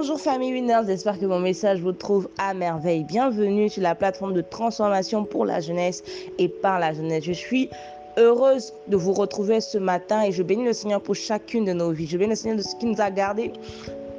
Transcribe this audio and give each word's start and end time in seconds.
Bonjour 0.00 0.18
famille 0.18 0.54
Winners, 0.54 0.84
j'espère 0.86 1.18
que 1.18 1.26
mon 1.26 1.40
message 1.40 1.82
vous 1.82 1.92
trouve 1.92 2.30
à 2.38 2.54
merveille. 2.54 3.04
Bienvenue 3.04 3.68
sur 3.68 3.82
la 3.82 3.94
plateforme 3.94 4.32
de 4.32 4.40
transformation 4.40 5.26
pour 5.26 5.44
la 5.44 5.60
jeunesse 5.60 6.02
et 6.38 6.48
par 6.48 6.78
la 6.78 6.94
jeunesse. 6.94 7.22
Je 7.24 7.32
suis 7.32 7.68
heureuse 8.16 8.72
de 8.88 8.96
vous 8.96 9.12
retrouver 9.12 9.60
ce 9.60 9.76
matin 9.76 10.22
et 10.22 10.32
je 10.32 10.42
bénis 10.42 10.64
le 10.64 10.72
Seigneur 10.72 11.02
pour 11.02 11.16
chacune 11.16 11.66
de 11.66 11.74
nos 11.74 11.90
vies. 11.90 12.06
Je 12.06 12.16
bénis 12.16 12.30
le 12.30 12.34
Seigneur 12.34 12.56
de 12.56 12.62
ce 12.62 12.74
qui 12.76 12.86
nous 12.86 12.98
a 12.98 13.10
gardés 13.10 13.52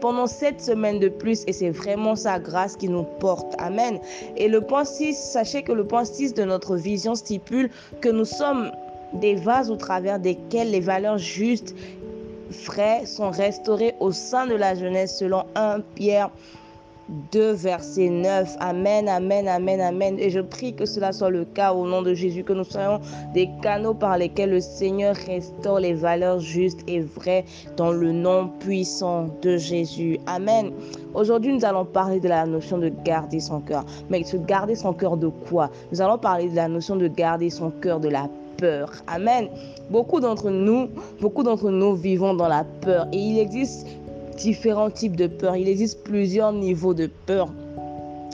pendant 0.02 0.27
cette 0.27 0.61
semaine 0.61 0.99
de 0.99 1.09
plus 1.09 1.43
et 1.47 1.52
c'est 1.52 1.71
vraiment 1.71 2.16
sa 2.16 2.38
grâce 2.38 2.75
qui 2.75 2.88
nous 2.88 3.05
porte. 3.20 3.55
Amen. 3.57 3.99
Et 4.38 4.49
le 4.49 4.61
point 4.61 4.85
6, 4.85 5.16
sachez 5.16 5.63
que 5.63 5.71
le 5.71 5.88
point 5.88 6.05
6 6.05 6.35
de 6.35 6.43
notre 6.43 6.75
vision 6.75 7.16
stipule 7.16 7.71
que 8.02 8.09
nous 8.09 8.25
sommes 8.25 8.71
des 9.13 9.34
vases 9.34 9.71
au 9.71 9.77
travers 9.77 10.20
desquels 10.20 10.70
les 10.70 10.79
valeurs 10.79 11.17
justes 11.17 11.73
frais 12.51 13.05
sont 13.05 13.29
restaurés 13.29 13.95
au 13.99 14.11
sein 14.11 14.47
de 14.47 14.55
la 14.55 14.75
jeunesse 14.75 15.17
selon 15.17 15.43
1 15.55 15.81
Pierre 15.95 16.29
2, 17.31 17.51
verset 17.53 18.09
9. 18.09 18.55
Amen, 18.59 19.09
amen, 19.09 19.47
amen, 19.47 19.81
amen. 19.81 20.17
Et 20.19 20.29
je 20.29 20.39
prie 20.39 20.73
que 20.73 20.85
cela 20.85 21.11
soit 21.11 21.29
le 21.29 21.45
cas 21.45 21.73
au 21.73 21.85
nom 21.85 22.01
de 22.01 22.13
Jésus, 22.13 22.43
que 22.43 22.53
nous 22.53 22.63
soyons 22.63 22.99
des 23.33 23.49
canaux 23.61 23.93
par 23.93 24.17
lesquels 24.17 24.51
le 24.51 24.61
Seigneur 24.61 25.15
restaure 25.15 25.79
les 25.79 25.93
valeurs 25.93 26.39
justes 26.39 26.81
et 26.87 27.01
vraies 27.01 27.45
dans 27.75 27.91
le 27.91 28.11
nom 28.11 28.49
puissant 28.59 29.27
de 29.41 29.57
Jésus. 29.57 30.19
Amen. 30.25 30.71
Aujourd'hui, 31.13 31.53
nous 31.53 31.65
allons 31.65 31.85
parler 31.85 32.19
de 32.19 32.29
la 32.29 32.45
notion 32.45 32.77
de 32.77 32.89
garder 33.03 33.39
son 33.39 33.59
cœur. 33.59 33.85
Mais 34.09 34.23
se 34.23 34.38
garder 34.38 34.75
son 34.75 34.93
cœur 34.93 35.17
de 35.17 35.27
quoi? 35.27 35.69
Nous 35.91 36.02
allons 36.02 36.17
parler 36.17 36.49
de 36.49 36.55
la 36.55 36.67
notion 36.69 36.95
de 36.95 37.07
garder 37.07 37.49
son 37.49 37.71
cœur 37.71 37.99
de 37.99 38.07
la 38.07 38.29
Amen. 39.07 39.49
Beaucoup 39.89 40.20
d'entre 40.20 40.49
nous, 40.49 40.89
beaucoup 41.19 41.43
d'entre 41.43 41.69
nous 41.69 41.95
vivons 41.95 42.33
dans 42.33 42.47
la 42.47 42.63
peur 42.63 43.08
et 43.11 43.17
il 43.17 43.39
existe 43.39 43.88
différents 44.38 44.89
types 44.89 45.16
de 45.16 45.27
peur. 45.27 45.55
Il 45.55 45.67
existe 45.67 46.03
plusieurs 46.03 46.53
niveaux 46.53 46.94
de 46.94 47.09
peur. 47.25 47.49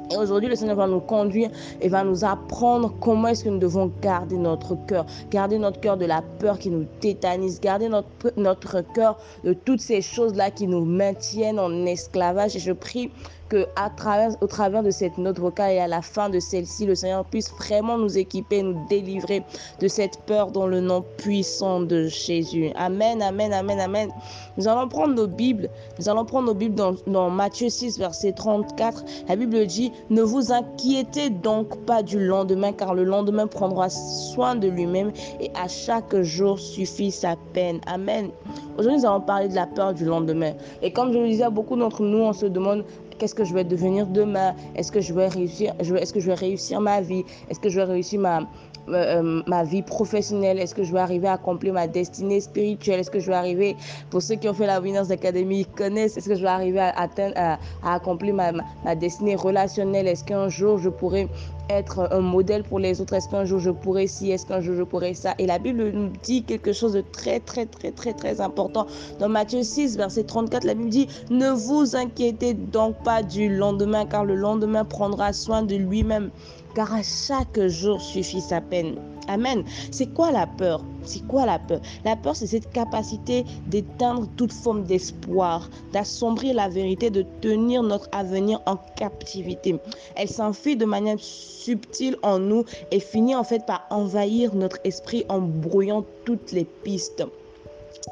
Et 0.09 0.15
aujourd'hui, 0.15 0.47
le 0.47 0.55
Seigneur 0.55 0.77
va 0.77 0.87
nous 0.87 1.02
conduire 1.02 1.49
et 1.81 1.89
va 1.89 2.03
nous 2.03 2.23
apprendre 2.23 2.93
comment 3.02 3.27
est-ce 3.27 3.43
que 3.43 3.49
nous 3.49 3.57
devons 3.57 3.91
garder 4.02 4.37
notre 4.37 4.77
cœur, 4.85 5.05
garder 5.31 5.57
notre 5.57 5.81
cœur 5.81 5.97
de 5.97 6.05
la 6.05 6.21
peur 6.39 6.59
qui 6.59 6.69
nous 6.69 6.85
tétanise, 7.02 7.59
garder 7.59 7.89
notre, 7.89 8.07
notre 8.37 8.81
cœur 8.93 9.17
de 9.43 9.52
toutes 9.52 9.81
ces 9.81 10.02
choses-là 10.02 10.49
qui 10.49 10.67
nous 10.67 10.85
maintiennent 10.85 11.59
en 11.59 11.85
esclavage. 11.85 12.55
Et 12.55 12.59
je 12.59 12.71
prie 12.71 13.11
que 13.49 13.65
à 13.75 13.89
travers, 13.89 14.31
au 14.41 14.47
travers 14.47 14.83
de 14.83 14.91
cette 14.91 15.17
note 15.17 15.39
vocale 15.39 15.73
et 15.73 15.79
à 15.79 15.87
la 15.87 16.01
fin 16.01 16.29
de 16.29 16.39
celle-ci, 16.39 16.85
le 16.85 16.95
Seigneur 16.95 17.25
puisse 17.25 17.51
vraiment 17.51 17.97
nous 17.97 18.17
équiper, 18.17 18.61
nous 18.61 18.85
délivrer 18.89 19.43
de 19.79 19.87
cette 19.87 20.19
peur 20.25 20.51
dans 20.51 20.67
le 20.67 20.81
nom 20.81 21.03
puissant 21.17 21.81
de 21.81 22.07
Jésus. 22.07 22.71
Amen, 22.75 23.21
amen, 23.21 23.53
amen, 23.53 23.79
amen. 23.79 24.09
Nous 24.57 24.67
allons 24.67 24.87
prendre 24.87 25.13
nos 25.13 25.27
Bibles, 25.27 25.69
nous 25.99 26.09
allons 26.09 26.25
prendre 26.25 26.47
nos 26.47 26.53
Bibles 26.53 26.75
dans, 26.75 26.95
dans 27.07 27.29
Matthieu 27.29 27.69
6, 27.69 27.97
verset 27.99 28.33
34. 28.33 29.03
La 29.27 29.35
Bible 29.35 29.65
dit, 29.65 29.91
ne 30.09 30.21
vous 30.21 30.51
inquiétez 30.51 31.29
donc 31.29 31.77
pas 31.85 32.03
du 32.03 32.19
lendemain, 32.19 32.73
car 32.73 32.93
le 32.93 33.03
lendemain 33.03 33.47
prendra 33.47 33.89
soin 33.89 34.55
de 34.55 34.67
lui-même 34.67 35.11
et 35.39 35.51
à 35.55 35.67
chaque 35.67 36.15
jour 36.21 36.59
suffit 36.59 37.11
sa 37.11 37.35
peine. 37.53 37.79
Amen. 37.85 38.29
Aujourd'hui, 38.77 38.99
nous 38.99 39.05
allons 39.05 39.21
parler 39.21 39.47
de 39.47 39.55
la 39.55 39.67
peur 39.67 39.93
du 39.93 40.05
lendemain. 40.05 40.53
Et 40.81 40.91
comme 40.91 41.11
je 41.11 41.17
le 41.17 41.27
disais, 41.27 41.49
beaucoup 41.49 41.75
d'entre 41.75 42.03
nous, 42.03 42.19
on 42.19 42.33
se 42.33 42.45
demande 42.45 42.83
Qu'est-ce 43.17 43.35
que 43.35 43.43
je 43.43 43.53
vais 43.53 43.63
devenir 43.63 44.05
demain? 44.07 44.55
Est-ce 44.75 44.91
que 44.91 45.01
je 45.01 45.13
vais 45.13 45.27
réussir 45.27 45.73
Est-ce 45.79 46.13
que 46.13 46.19
je 46.19 46.27
vais 46.27 46.35
réussir 46.35 46.79
ma 46.81 47.01
vie? 47.01 47.23
Est-ce 47.49 47.59
que 47.59 47.69
je 47.69 47.79
vais 47.79 47.85
réussir 47.85 48.19
ma, 48.19 48.41
euh, 48.89 49.41
ma 49.47 49.63
vie 49.63 49.81
professionnelle? 49.81 50.59
Est-ce 50.59 50.75
que 50.75 50.83
je 50.83 50.93
vais 50.93 50.99
arriver 50.99 51.27
à 51.27 51.33
accomplir 51.33 51.73
ma 51.73 51.87
destinée 51.87 52.39
spirituelle? 52.39 52.99
Est-ce 52.99 53.11
que 53.11 53.19
je 53.19 53.27
vais 53.27 53.35
arriver, 53.35 53.75
pour 54.09 54.21
ceux 54.21 54.35
qui 54.35 54.47
ont 54.47 54.53
fait 54.53 54.67
la 54.67 54.79
Winners 54.79 55.11
Academy, 55.11 55.61
ils 55.61 55.67
connaissent, 55.67 56.17
est-ce 56.17 56.29
que 56.29 56.35
je 56.35 56.41
vais 56.41 56.47
arriver 56.47 56.79
à 56.79 56.89
atteindre, 56.89 57.33
à, 57.37 57.57
accomplir 57.83 58.33
ma, 58.36 58.52
ma 58.52 58.95
destinée 58.95 59.36
relationnelle? 59.36 60.08
Est-ce 60.08 60.23
qu'un 60.23 60.49
jour 60.49 60.77
je 60.77 60.89
pourrai 60.89 61.27
être 61.70 62.08
un 62.11 62.22
modèle 62.22 62.64
pour 62.64 62.80
les 62.80 63.02
autres. 63.02 63.14
Est-ce 63.14 63.30
qu'un 63.30 63.45
jour 63.45 63.60
je 63.60 63.72
pourrai 63.72 64.08
ci 64.08 64.32
Est-ce 64.32 64.45
qu'un 64.45 64.61
jour 64.61 64.76
je 64.76 64.83
pourrai 64.83 65.14
ça? 65.14 65.36
Et 65.38 65.45
la 65.45 65.60
Bible 65.60 65.92
nous 65.92 66.11
dit 66.23 66.44
quelque 66.44 66.73
chose 66.73 66.94
de 66.94 67.02
très, 67.02 67.39
très, 67.39 67.66
très, 67.66 67.92
très, 67.92 68.14
très 68.14 68.42
important. 68.42 68.88
Dans 69.20 69.30
Matthieu 69.30 69.64
6, 69.64 69.98
verset 69.98 70.23
34, 70.23 70.64
la 70.64 70.73
Bible 70.73 70.89
dit, 70.89 71.08
ne 71.30 71.50
vous 71.50 71.95
inquiétez 71.95 72.54
donc 72.54 73.02
pas 73.04 73.23
du 73.23 73.55
lendemain, 73.55 74.05
car 74.05 74.26
le 74.26 74.36
lendemain 74.36 74.86
prendra 74.86 75.33
soin 75.33 75.64
de 75.64 75.76
lui-même 75.76 76.32
car 76.76 76.94
à 76.94 77.04
chaque 77.04 77.60
jour 77.67 78.02
suffit 78.02 78.42
sa 78.42 78.61
peine. 78.61 78.95
Amen. 79.28 79.64
C'est 79.92 80.14
quoi 80.14 80.32
la 80.32 80.48
peur? 80.48 80.83
C'est 81.04 81.26
quoi 81.28 81.45
la 81.45 81.60
peur? 81.60 81.82
La 82.05 82.16
peur, 82.16 82.36
c'est 82.36 82.48
cette 82.48 82.72
capacité 82.72 83.45
d'éteindre 83.67 84.28
toute 84.38 84.54
forme 84.54 84.83
d'espoir, 84.83 85.70
d'assombrir 85.92 86.55
la 86.55 86.70
vérité, 86.70 87.10
de 87.10 87.26
tenir 87.42 87.83
notre 87.83 88.08
avenir 88.14 88.61
en 88.66 88.78
captivité. 88.95 89.80
Elle 90.16 90.30
s'enfuit 90.30 90.78
de 90.78 90.86
manière 90.86 91.20
subtile 91.20 92.17
en 92.23 92.39
nous 92.39 92.64
et 92.92 92.99
finit 92.99 93.36
en 93.36 93.44
fait 93.44 93.66
par 93.66 93.86
envahir 93.89 94.55
notre 94.55 94.78
esprit 94.86 95.26
en 95.28 95.39
brouillant 95.39 96.05
toutes 96.26 96.52
les 96.54 96.66
pistes. 96.66 97.23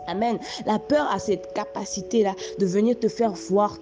Amen. 0.07 0.37
La 0.65 0.79
peur 0.79 1.07
a 1.11 1.19
cette 1.19 1.53
capacité-là 1.53 2.35
de 2.59 2.65
venir 2.65 2.99
te 2.99 3.07
faire 3.07 3.31
voir 3.31 3.77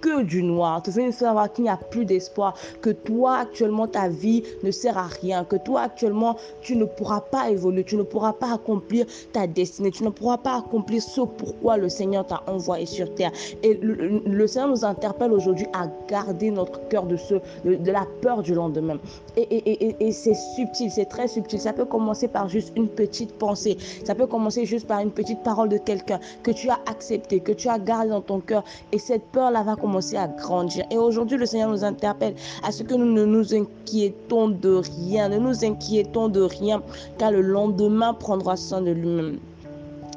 que 0.00 0.22
du 0.22 0.42
noir, 0.42 0.82
te 0.82 0.90
faire 0.90 1.12
savoir 1.12 1.52
qu'il 1.52 1.64
n'y 1.64 1.70
a 1.70 1.76
plus 1.76 2.04
d'espoir, 2.04 2.54
que 2.80 2.90
toi 2.90 3.38
actuellement 3.38 3.86
ta 3.86 4.08
vie 4.08 4.42
ne 4.62 4.70
sert 4.70 4.98
à 4.98 5.06
rien, 5.06 5.44
que 5.44 5.56
toi 5.56 5.82
actuellement 5.82 6.36
tu 6.60 6.76
ne 6.76 6.84
pourras 6.84 7.20
pas 7.20 7.50
évoluer, 7.50 7.84
tu 7.84 7.96
ne 7.96 8.02
pourras 8.02 8.32
pas 8.32 8.54
accomplir 8.54 9.06
ta 9.32 9.46
destinée, 9.46 9.90
tu 9.90 10.04
ne 10.04 10.10
pourras 10.10 10.38
pas 10.38 10.58
accomplir 10.58 11.02
ce 11.02 11.20
pourquoi 11.20 11.76
le 11.76 11.88
Seigneur 11.88 12.26
t'a 12.26 12.42
envoyé 12.46 12.86
sur 12.86 13.12
terre. 13.14 13.32
Et 13.62 13.74
le, 13.74 14.46
Seigneur 14.46 14.68
nous 14.68 14.84
interpelle 14.84 15.32
aujourd'hui 15.32 15.66
à 15.72 15.88
garder 16.08 16.50
notre 16.50 16.86
cœur 16.88 17.04
de, 17.04 17.16
ce, 17.16 17.34
de, 17.64 17.90
la 17.90 18.06
peur 18.22 18.42
du 18.42 18.54
lendemain. 18.54 18.98
Et, 19.36 19.42
et, 19.42 19.86
et, 19.86 19.96
et 20.06 20.12
c'est 20.12 20.34
subtil, 20.34 20.90
c'est 20.90 21.06
très 21.06 21.28
subtil. 21.28 21.60
Ça 21.60 21.72
peut 21.72 21.84
commencer 21.84 22.28
par 22.28 22.48
juste 22.48 22.72
une 22.76 22.88
petite 22.88 23.32
pensée, 23.34 23.76
ça 24.04 24.14
peut 24.14 24.26
commencer 24.26 24.64
juste 24.66 24.86
par 24.86 25.00
une 25.00 25.10
petite 25.10 25.42
parole 25.42 25.68
de 25.68 25.78
quelqu'un 25.78 26.20
que 26.42 26.50
tu 26.50 26.68
as 26.68 26.78
accepté, 26.86 27.40
que 27.40 27.52
tu 27.52 27.68
as 27.68 27.78
gardé 27.78 28.10
dans 28.10 28.20
ton 28.20 28.40
cœur. 28.40 28.64
Et 28.92 28.98
cette 28.98 29.24
peur-là 29.32 29.62
va 29.62 29.76
commencer 29.86 30.16
à 30.16 30.26
grandir. 30.26 30.84
Et 30.90 30.98
aujourd'hui, 30.98 31.38
le 31.38 31.46
Seigneur 31.46 31.70
nous 31.70 31.84
interpelle 31.84 32.34
à 32.64 32.72
ce 32.72 32.82
que 32.82 32.94
nous 32.94 33.12
ne 33.12 33.24
nous 33.24 33.54
inquiétons 33.54 34.48
de 34.48 34.82
rien, 34.98 35.28
ne 35.28 35.38
nous 35.38 35.64
inquiétons 35.64 36.28
de 36.28 36.40
rien, 36.40 36.82
car 37.18 37.30
le 37.30 37.40
lendemain 37.40 38.12
prendra 38.12 38.56
soin 38.56 38.82
de 38.82 38.90
lui-même. 38.90 39.38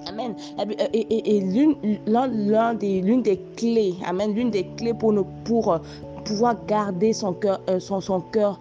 Amen. 0.07 0.33
Et, 0.93 1.35
et, 1.35 1.39
l'une 1.41 1.75
des, 2.79 3.01
l'une 3.01 3.21
des 3.21 3.39
clés, 3.55 3.93
Amen, 4.07 4.33
l'une 4.33 4.49
des 4.49 4.65
clés 4.75 4.95
pour 4.95 5.13
nous, 5.13 5.27
pour 5.43 5.73
euh, 5.73 5.77
pouvoir 6.25 6.55
garder 6.65 7.13
son 7.13 7.33
cœur, 7.33 7.61
euh, 7.69 7.79
son, 7.79 8.01
son 8.01 8.21
cœur 8.21 8.59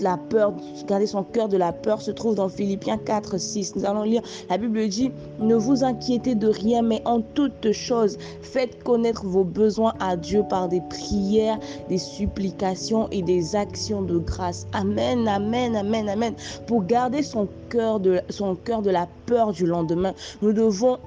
la 0.00 0.16
peur, 0.16 0.54
garder 0.86 1.06
son 1.06 1.22
cœur 1.22 1.48
de 1.48 1.56
la 1.56 1.72
peur, 1.72 2.00
se 2.00 2.10
trouve 2.10 2.34
dans 2.34 2.48
Philippiens 2.48 2.96
4, 2.96 3.38
6. 3.38 3.76
Nous 3.76 3.84
allons 3.84 4.02
lire, 4.02 4.22
la 4.48 4.56
Bible 4.56 4.88
dit, 4.88 5.10
ne 5.38 5.54
vous 5.54 5.84
inquiétez 5.84 6.34
de 6.34 6.48
rien, 6.48 6.82
mais 6.82 7.02
en 7.04 7.20
toutes 7.20 7.72
choses, 7.72 8.16
faites 8.40 8.82
connaître 8.82 9.26
vos 9.26 9.44
besoins 9.44 9.92
à 10.00 10.16
Dieu 10.16 10.42
par 10.48 10.68
des 10.68 10.80
prières, 10.88 11.58
des 11.88 11.98
supplications 11.98 13.08
et 13.10 13.22
des 13.22 13.56
actions 13.56 14.02
de 14.02 14.18
grâce. 14.18 14.66
Amen, 14.72 15.28
amen, 15.28 15.76
amen, 15.76 16.08
amen. 16.08 16.34
Pour 16.66 16.84
garder 16.84 17.22
son 17.22 17.48
cœur 17.68 18.00
de, 18.00 18.20
son 18.30 18.54
cœur 18.54 18.80
de 18.80 18.90
la 18.90 19.06
peur 19.26 19.52
du 19.52 19.66
lendemain, 19.66 20.14
nous 20.40 20.52
devons 20.52 20.98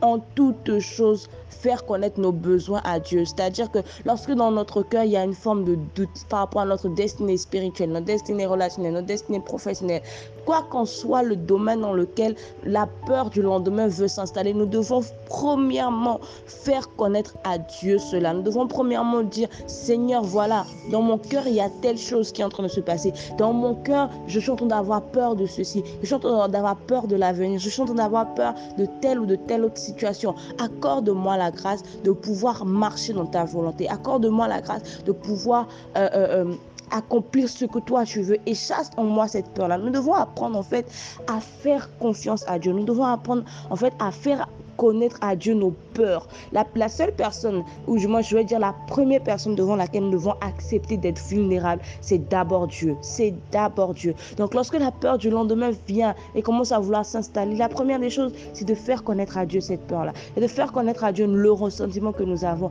en 0.00 0.18
toutes 0.34 0.78
choses 0.78 1.28
faire 1.48 1.84
connaître 1.86 2.20
nos 2.20 2.32
besoins 2.32 2.80
à 2.84 3.00
Dieu. 3.00 3.24
C'est-à-dire 3.24 3.70
que 3.70 3.78
lorsque 4.04 4.32
dans 4.32 4.50
notre 4.50 4.82
cœur, 4.82 5.04
il 5.04 5.10
y 5.10 5.16
a 5.16 5.24
une 5.24 5.34
forme 5.34 5.64
de 5.64 5.76
doute 5.94 6.26
par 6.28 6.40
rapport 6.40 6.62
à 6.62 6.66
notre 6.66 6.88
destinée 6.88 7.36
spirituelle, 7.36 7.90
notre 7.90 8.06
destinée 8.06 8.46
relationnelle, 8.46 8.92
notre 8.92 9.06
destinée 9.06 9.40
professionnelle, 9.40 10.02
quoi 10.44 10.64
qu'en 10.70 10.84
soit 10.84 11.22
le 11.22 11.36
domaine 11.36 11.80
dans 11.80 11.92
lequel 11.92 12.34
la 12.64 12.88
peur 13.06 13.30
du 13.30 13.42
lendemain 13.42 13.88
veut 13.88 14.08
s'installer, 14.08 14.54
nous 14.54 14.66
devons 14.66 15.02
premièrement 15.26 16.20
faire 16.46 16.88
connaître 16.96 17.36
à 17.44 17.58
Dieu 17.58 17.98
cela. 17.98 18.32
Nous 18.32 18.42
devons 18.42 18.66
premièrement 18.66 19.22
dire, 19.22 19.48
Seigneur, 19.66 20.22
voilà, 20.22 20.64
dans 20.90 21.02
mon 21.02 21.18
cœur, 21.18 21.46
il 21.46 21.54
y 21.54 21.60
a 21.60 21.68
telle 21.82 21.98
chose 21.98 22.32
qui 22.32 22.42
est 22.42 22.44
en 22.44 22.48
train 22.48 22.62
de 22.62 22.68
se 22.68 22.80
passer. 22.80 23.12
Dans 23.36 23.52
mon 23.52 23.74
cœur, 23.74 24.10
je 24.26 24.40
suis 24.40 24.50
en 24.50 24.56
train 24.56 24.66
d'avoir 24.66 25.02
peur 25.02 25.36
de 25.36 25.46
ceci. 25.46 25.82
Je 26.00 26.06
suis 26.06 26.14
en 26.14 26.20
train 26.20 26.48
d'avoir 26.48 26.76
peur 26.76 27.06
de 27.06 27.16
l'avenir. 27.16 27.58
Je 27.58 27.68
suis 27.68 27.82
en 27.82 27.86
train 27.86 27.94
d'avoir 27.94 28.34
peur 28.34 28.54
de 28.78 28.86
telle 29.00 29.20
ou 29.20 29.26
de 29.26 29.36
telle 29.36 29.64
autre 29.64 29.78
situation. 29.78 30.34
Accorde-moi 30.58 31.36
la 31.38 31.50
grâce 31.50 31.82
de 32.04 32.12
pouvoir 32.12 32.64
marcher 32.64 33.12
dans 33.12 33.26
ta 33.26 33.44
volonté. 33.44 33.88
Accorde-moi 33.88 34.48
la 34.48 34.60
grâce 34.60 35.04
de 35.04 35.12
pouvoir 35.12 35.68
euh, 35.96 36.08
euh, 36.14 36.44
euh, 36.44 36.54
accomplir 36.90 37.48
ce 37.48 37.64
que 37.64 37.78
toi 37.78 38.04
tu 38.04 38.22
veux 38.22 38.38
et 38.46 38.54
chasse 38.54 38.90
en 38.96 39.04
moi 39.04 39.28
cette 39.28 39.48
peur-là. 39.50 39.78
Nous 39.78 39.90
devons 39.90 40.14
apprendre 40.14 40.58
en 40.58 40.62
fait 40.62 40.86
à 41.26 41.40
faire 41.40 41.88
confiance 41.98 42.44
à 42.48 42.58
Dieu. 42.58 42.72
Nous 42.72 42.84
devons 42.84 43.04
apprendre 43.04 43.44
en 43.70 43.76
fait 43.76 43.92
à 43.98 44.10
faire 44.10 44.48
connaître 44.78 45.18
à 45.20 45.36
Dieu 45.36 45.52
nos 45.52 45.74
peurs. 45.92 46.26
La, 46.52 46.88
seule 46.88 47.12
personne, 47.12 47.64
ou 47.86 47.98
moi 48.08 48.22
je 48.22 48.34
vais 48.34 48.44
dire 48.44 48.58
la 48.58 48.74
première 48.86 49.22
personne 49.22 49.54
devant 49.54 49.76
laquelle 49.76 50.04
nous 50.04 50.12
devons 50.12 50.34
accepter 50.40 50.96
d'être 50.96 51.22
vulnérables, 51.26 51.82
c'est 52.00 52.28
d'abord 52.30 52.68
Dieu. 52.68 52.96
C'est 53.02 53.34
d'abord 53.52 53.92
Dieu. 53.92 54.14
Donc 54.38 54.54
lorsque 54.54 54.78
la 54.78 54.90
peur 54.90 55.18
du 55.18 55.28
lendemain 55.28 55.70
vient 55.86 56.14
et 56.34 56.40
commence 56.40 56.72
à 56.72 56.78
vouloir 56.78 57.04
s'installer, 57.04 57.56
la 57.56 57.68
première 57.68 57.98
des 57.98 58.08
choses, 58.08 58.32
c'est 58.54 58.64
de 58.64 58.74
faire 58.74 59.04
connaître 59.04 59.36
à 59.36 59.44
Dieu 59.44 59.60
cette 59.60 59.86
peur-là. 59.86 60.12
Et 60.36 60.40
de 60.40 60.46
faire 60.46 60.72
connaître 60.72 61.04
à 61.04 61.12
Dieu 61.12 61.26
le 61.26 61.52
ressentiment 61.52 62.12
que 62.12 62.22
nous 62.22 62.44
avons. 62.44 62.70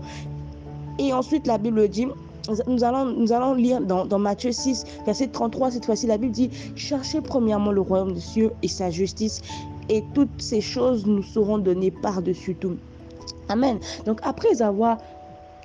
Et 0.99 1.13
ensuite, 1.13 1.45
la 1.45 1.57
Bible 1.57 1.87
dit, 1.89 2.07
nous 2.67 2.83
allons, 2.83 3.05
nous 3.05 3.33
allons 3.33 3.53
lire 3.53 3.81
dans, 3.81 4.05
dans, 4.05 4.19
Matthieu 4.19 4.51
6, 4.51 4.85
verset 5.05 5.27
33, 5.27 5.71
cette 5.71 5.85
fois-ci, 5.85 6.07
la 6.07 6.17
Bible 6.17 6.31
dit, 6.31 6.49
cherchez 6.75 7.21
premièrement 7.21 7.71
le 7.71 7.81
royaume 7.81 8.13
de 8.13 8.19
Dieu 8.19 8.51
et 8.63 8.67
sa 8.67 8.89
justice, 8.89 9.41
et 9.89 10.03
toutes 10.13 10.41
ces 10.41 10.61
choses 10.61 11.05
nous 11.05 11.23
seront 11.23 11.57
données 11.57 11.91
par-dessus 11.91 12.55
tout. 12.55 12.77
Amen. 13.49 13.79
Donc 14.05 14.19
après 14.23 14.61
avoir 14.61 14.97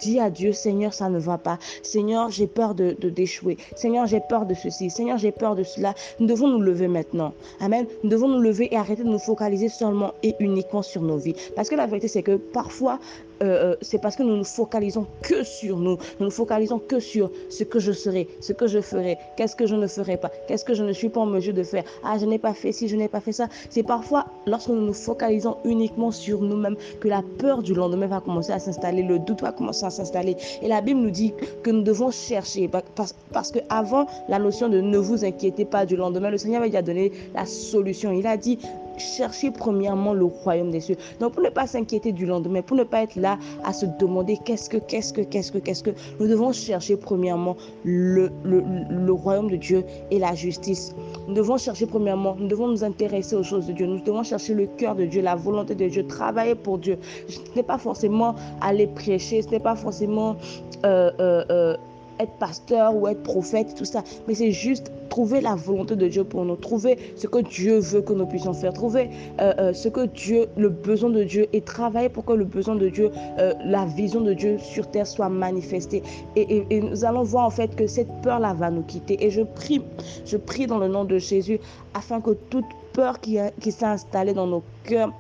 dit 0.03 0.19
à 0.19 0.31
Dieu, 0.31 0.53
Seigneur, 0.53 0.93
ça 0.93 1.09
ne 1.09 1.19
va 1.19 1.39
pas. 1.39 1.59
Seigneur, 1.83 2.31
j'ai 2.31 2.47
peur 2.47 2.75
de, 2.75 2.93
d'échouer. 2.93 3.57
Seigneur, 3.77 4.07
j'ai 4.07 4.21
peur 4.21 4.47
de 4.47 4.55
ceci. 4.55 4.91
Seigneur, 4.91 5.17
j'ai 5.17 5.33
peur 5.33 5.55
de 5.55 5.63
cela. 5.63 5.95
Nous 6.19 6.27
devons 6.27 6.49
nous 6.49 6.61
lever 6.61 6.89
maintenant. 6.89 7.33
Amen. 7.61 7.87
Nous 8.03 8.11
devons 8.11 8.29
nous 8.29 8.41
lever 8.41 8.69
et 8.73 8.77
arrêter 8.77 9.05
de 9.05 9.09
nous 9.09 9.19
focaliser 9.21 9.69
seulement 9.69 10.13
et 10.23 10.35
uniquement 10.41 10.83
sur 10.83 11.03
nos 11.03 11.19
vies. 11.19 11.37
Parce 11.55 11.69
que 11.69 11.77
la 11.77 11.87
vérité, 11.87 12.09
c'est 12.09 12.23
que 12.23 12.37
parfois, 12.37 12.99
euh, 13.43 13.73
euh, 13.73 13.77
c'est 13.81 14.01
parce 14.01 14.17
que 14.17 14.23
nous 14.23 14.37
ne 14.37 14.45
focalisons 14.45 15.07
que 15.23 15.43
sur 15.43 15.79
nous. 15.79 15.99
Nous 16.21 16.27
ne 16.27 16.31
focalisons 16.31 16.79
que 16.79 17.01
sur 17.01 17.31
ce 17.49 17.65
que 17.65 17.79
je 17.79 17.93
serai, 17.93 18.29
ce 18.41 18.53
que 18.53 18.67
je 18.67 18.81
ferai, 18.81 19.19
qu'est-ce 19.37 19.57
que 19.57 19.67
je 19.67 19.75
ne 19.75 19.87
ferai 19.87 20.17
pas, 20.17 20.31
qu'est-ce 20.47 20.65
que 20.65 20.75
je 20.75 20.85
ne 20.85 20.93
suis 20.93 21.09
pas 21.09 21.21
en 21.21 21.27
mesure 21.27 21.55
de 21.55 21.63
faire? 21.63 21.85
Ah, 22.05 22.19
je 22.19 22.27
n'ai 22.27 22.39
pas 22.39 22.55
fait 22.55 22.73
ci, 22.73 22.89
je 22.89 22.97
n'ai 22.97 23.09
pas 23.09 23.21
fait 23.21 23.33
ça. 23.33 23.49
C'est 23.71 23.83
parfois 23.83 24.27
lorsque 24.47 24.69
nous 24.69 24.81
nous 24.81 24.93
focalisons 24.93 25.57
uniquement 25.65 26.11
sur 26.11 26.41
nous-mêmes 26.41 26.77
que 27.01 27.09
la 27.09 27.23
peur 27.39 27.63
du 27.63 27.75
lendemain 27.75 28.07
va 28.07 28.21
commencer 28.21 28.53
à 28.53 28.59
s'installer, 28.59 29.03
le 29.03 29.19
doute 29.19 29.43
va 29.43 29.53
commencer 29.53 29.85
à 29.85 29.91
s'installer. 29.91 30.37
Et 30.63 30.69
la 30.69 30.81
Bible 30.81 31.01
nous 31.01 31.11
dit 31.11 31.33
que 31.63 31.71
nous 31.71 31.83
devons 31.83 32.11
chercher 32.11 32.69
parce, 32.69 33.51
que 33.53 33.59
avant 33.69 34.07
la 34.29 34.39
notion 34.39 34.69
de 34.69 34.81
ne 34.81 34.99
vous 34.99 35.25
inquiétez 35.25 35.65
pas 35.65 35.87
du 35.87 35.97
lendemain, 35.97 36.31
le 36.31 36.39
Seigneur 36.39 36.61
avait 36.61 36.71
déjà 36.71 36.83
donné 36.83 37.13
la 37.35 37.47
solution. 37.47 38.13
Il 38.13 38.27
a 38.27 38.37
dit 38.37 38.59
chercher 38.99 39.51
premièrement 39.51 40.13
le 40.13 40.25
royaume 40.25 40.71
des 40.71 40.81
cieux. 40.81 40.97
Donc 41.21 41.35
pour 41.35 41.43
ne 41.43 41.51
pas 41.51 41.67
s'inquiéter 41.67 42.13
du 42.13 42.27
lendemain, 42.27 42.63
pour 42.63 42.77
ne 42.77 42.85
pas 42.85 43.03
être 43.03 43.17
là 43.17 43.39
à 43.65 43.73
se 43.73 43.87
demander 43.99 44.39
qu'est-ce 44.45 44.69
que, 44.69 44.77
qu'est-ce 44.77 45.13
que, 45.13 45.21
qu'est-ce 45.21 45.53
que, 45.53 45.59
qu'est-ce 45.59 45.83
que, 45.83 45.91
nous 46.21 46.27
devons 46.27 46.53
chercher 46.53 46.97
premièrement 46.97 47.57
le, 47.85 48.31
le, 48.45 48.63
le, 48.91 49.13
royaume 49.13 49.51
de 49.51 49.57
Dieu 49.57 49.85
et 50.11 50.19
la 50.19 50.35
justice. 50.35 50.95
Nous 51.29 51.35
devons 51.35 51.57
chercher 51.57 51.87
premièrement, 51.87 52.37
nous 52.39 52.49
devons 52.49 52.69
nous 52.69 52.85
intéresser 52.85 53.37
aux 53.37 53.43
choses 53.43 53.67
de 53.67 53.73
Dieu. 53.73 53.87
Nous 53.87 54.01
devons 54.01 54.23
chercher 54.23 54.55
le 54.55 54.67
cœur 54.67 54.95
de 54.95 55.05
Dieu, 55.05 55.23
la 55.23 55.37
volonté 55.37 55.75
de 55.75 55.89
Dieu, 55.89 56.07
travailler 56.07 56.55
pour 56.55 56.79
Dieu. 56.79 56.99
Ce 57.29 57.39
n'est 57.55 57.63
pas 57.63 57.79
forcément 57.79 58.35
aller 58.61 58.87
prêcher, 58.87 59.43
ce 59.43 59.51
n'est 59.51 59.61
pas 59.61 59.77
forcément... 59.77 60.37
Euh, 60.85 61.11
euh, 61.21 61.45
euh, 61.51 61.77
être 62.23 62.33
pasteur 62.39 62.95
ou 62.95 63.09
être 63.09 63.23
prophète, 63.23 63.75
tout 63.77 63.85
ça. 63.85 64.03
Mais 64.27 64.35
c'est 64.35 64.53
juste 64.53 64.91
trouver 65.13 65.43
la 65.43 65.55
volonté 65.55 65.95
de 65.95 66.09
Dieu 66.09 66.25
pour 66.25 66.45
nous, 66.45 66.57
trouver 66.57 66.97
ce 67.17 67.27
que 67.27 67.41
Dieu 67.41 67.79
veut 67.79 68.01
que 68.01 68.15
nous 68.15 68.25
puissions 68.25 68.55
faire, 68.55 68.73
trouver 68.73 69.11
euh, 69.41 69.53
euh, 69.59 69.73
ce 69.75 69.89
que 69.89 70.07
Dieu, 70.07 70.47
le 70.57 70.71
besoin 70.71 71.11
de 71.11 71.23
Dieu 71.23 71.47
et 71.53 71.61
travailler 71.61 72.09
pour 72.09 72.25
que 72.25 72.33
le 72.33 72.47
besoin 72.47 72.77
de 72.77 72.89
Dieu, 72.89 73.11
euh, 73.39 73.53
la 73.63 73.85
vision 73.85 74.23
de 74.23 74.33
Dieu 74.33 74.57
sur 74.59 74.91
terre 74.91 75.07
soit 75.07 75.29
manifestée. 75.29 76.03
Et, 76.35 76.81
nous 76.81 77.05
allons 77.05 77.25
voir 77.25 77.45
en 77.45 77.51
fait 77.51 77.77
que 77.77 77.87
cette 77.87 78.09
peur-là 78.23 78.55
va 78.55 78.71
nous 78.71 78.83
quitter. 78.83 79.23
Et 79.23 79.31
je 79.31 79.43
prie, 79.43 79.83
je 80.25 80.39
prie 80.39 80.67
dans 80.67 80.79
le 80.79 80.89
nom 80.89 81.05
de 81.05 81.19
Jésus 81.19 81.61
afin 81.93 82.23
que 82.23 82.31
toute 82.49 82.65
peur 82.95 83.21
qui, 83.21 83.39
qui 83.61 83.71
s'est 83.71 83.85
installée 83.85 84.33
dans 84.33 84.47
nos 84.47 84.63
cœurs 84.85 85.13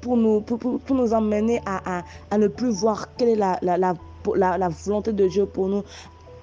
pour 0.00 0.16
nous, 0.16 0.40
pour, 0.40 0.58
pour, 0.58 0.96
nous 0.96 1.12
emmener 1.12 1.60
à, 1.66 2.02
à, 2.30 2.38
ne 2.38 2.46
plus 2.46 2.70
voir 2.70 3.08
quelle 3.16 3.30
est 3.30 3.34
la, 3.34 3.58
la 3.60 3.94
la, 4.34 4.68
volonté 4.68 5.12
de 5.12 5.26
Dieu 5.26 5.46
pour 5.46 5.68
nous, 5.68 5.82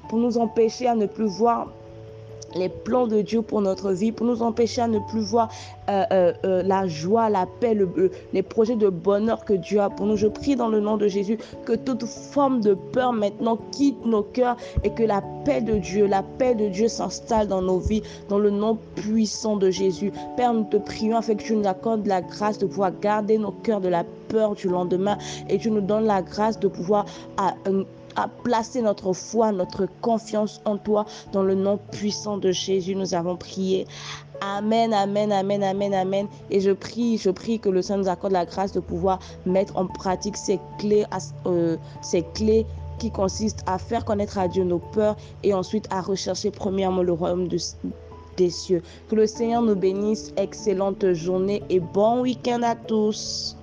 pour 0.10 0.20
nous 0.20 0.38
empêcher 0.38 0.88
à 0.88 0.96
ne 0.96 1.06
plus 1.06 1.26
voir 1.26 1.68
les 2.56 2.70
plans 2.70 3.08
de 3.08 3.22
Dieu 3.22 3.42
pour 3.42 3.62
notre 3.62 3.92
vie, 3.92 4.12
pour 4.12 4.26
nous 4.26 4.42
empêcher 4.42 4.82
à 4.82 4.88
ne 4.88 5.00
plus 5.00 5.22
voir 5.22 5.50
euh, 5.90 6.04
euh, 6.12 6.34
euh, 6.46 6.64
la 6.64 6.88
joie, 6.88 7.30
la 7.30 7.46
paix, 7.60 7.74
le, 7.74 8.12
les 8.34 8.44
projets 8.44 8.76
de 8.76 8.90
bonheur 8.90 9.46
que 9.46 9.54
Dieu 9.54 9.80
a 9.80 9.90
pour 9.90 10.06
nous. 10.06 10.18
Je 10.18 10.28
prie 10.28 10.56
dans 10.56 10.70
le 10.70 10.80
nom 10.80 10.98
de 10.98 11.08
Jésus 11.08 11.38
que 11.66 11.74
toute 11.74 12.06
forme 12.06 12.62
de 12.62 12.74
peur 12.74 13.14
maintenant 13.14 13.58
quitte 13.72 14.06
nos 14.06 14.24
cœurs 14.24 14.58
et 14.84 14.90
que 14.92 15.04
la 15.04 15.22
paix 15.46 15.62
de 15.62 15.78
Dieu, 15.78 16.08
la 16.08 16.24
paix 16.24 16.56
de 16.56 16.68
Dieu 16.70 16.88
s'installe 16.88 17.48
dans 17.48 17.62
nos 17.62 17.80
vies, 17.80 18.04
dans 18.30 18.40
le 18.40 18.50
nom 18.50 18.78
puissant 18.96 19.58
de 19.58 19.70
Jésus. 19.70 20.12
Père, 20.36 20.54
nous 20.54 20.66
te 20.66 20.78
prions 20.78 21.18
afin 21.18 21.36
que 21.36 21.44
tu 21.44 21.56
nous 21.56 21.68
accordes 21.68 22.06
la 22.06 22.22
grâce 22.22 22.58
de 22.58 22.66
pouvoir 22.66 22.92
garder 23.00 23.38
nos 23.38 23.52
cœurs 23.52 23.82
de 23.82 23.90
la 23.90 24.04
peur 24.28 24.56
du 24.56 24.68
lendemain 24.68 25.18
et 25.50 25.58
tu 25.58 25.72
nous 25.72 25.82
donnes 25.82 26.06
la 26.06 26.22
grâce 26.22 26.60
de 26.60 26.68
pouvoir 26.68 27.06
à, 27.38 27.54
à 28.16 28.28
placer 28.28 28.82
notre 28.82 29.14
foi, 29.14 29.52
notre 29.52 29.88
confiance 30.02 30.62
en 30.66 30.78
toi. 30.78 31.06
Dans 31.32 31.44
le 31.44 31.56
nom 31.56 31.80
puissant 31.92 32.38
de 32.38 32.52
Jésus, 32.52 32.96
nous 32.96 33.14
avons 33.14 33.38
prié. 33.38 33.88
Amen, 34.42 34.94
amen, 34.94 35.32
amen, 35.32 35.64
amen, 35.64 35.94
amen. 35.94 36.28
Et 36.50 36.60
je 36.60 36.72
prie, 36.72 37.18
je 37.18 37.30
prie 37.32 37.60
que 37.60 37.70
le 37.70 37.82
Seigneur 37.82 38.04
nous 38.04 38.10
accorde 38.10 38.34
la 38.34 38.46
grâce 38.46 38.72
de 38.72 38.80
pouvoir 38.80 39.20
mettre 39.46 39.78
en 39.78 39.88
pratique 39.88 40.38
ces 40.38 40.60
clés, 40.78 41.06
euh, 41.46 41.78
ces 42.02 42.24
clés 42.34 42.66
qui 43.00 43.12
consistent 43.12 43.64
à 43.68 43.78
faire 43.78 44.06
connaître 44.06 44.38
à 44.38 44.48
Dieu 44.48 44.64
nos 44.64 44.80
peurs 44.80 45.16
et 45.44 45.54
ensuite 45.54 45.88
à 45.92 46.02
rechercher 46.02 46.52
premièrement 46.52 47.04
le 47.04 47.14
royaume 47.14 47.48
de, 47.48 47.58
des 48.38 48.50
cieux. 48.50 48.82
Que 49.10 49.16
le 49.16 49.28
Seigneur 49.28 49.62
nous 49.62 49.76
bénisse. 49.76 50.34
Excellente 50.38 51.14
journée 51.14 51.64
et 51.70 51.80
bon 51.80 52.22
week-end 52.22 52.62
à 52.64 52.76
tous. 52.76 53.58